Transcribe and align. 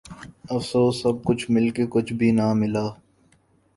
افسوس 0.55 0.95
سب 1.01 1.15
کچھ 1.25 1.43
مل 1.51 1.69
کے 1.75 1.83
کچھ 1.89 2.11
بھی 2.19 2.31
ناں 2.31 2.53
ملا 2.55 2.85